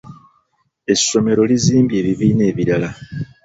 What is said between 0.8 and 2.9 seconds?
Essomero lizimbye ebibiina ebirala.